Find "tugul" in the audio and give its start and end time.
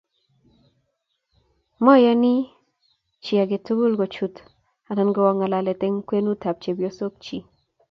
3.65-3.93